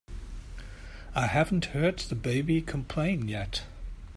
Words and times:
I 1.13 1.27
haven't 1.27 1.65
heard 1.77 1.99
the 1.99 2.15
baby 2.15 2.59
complain 2.63 3.27
yet. 3.27 3.65